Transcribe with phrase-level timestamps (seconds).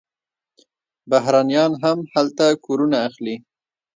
[1.09, 3.35] بهرنیان هم هلته کورونه اخلي.